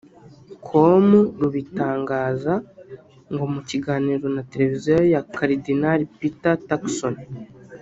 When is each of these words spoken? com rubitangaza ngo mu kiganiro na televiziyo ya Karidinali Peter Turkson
com 0.65 1.05
rubitangaza 1.39 2.53
ngo 3.33 3.45
mu 3.53 3.61
kiganiro 3.69 4.25
na 4.35 4.41
televiziyo 4.51 4.97
ya 5.13 5.21
Karidinali 5.33 6.03
Peter 6.17 6.55
Turkson 6.67 7.15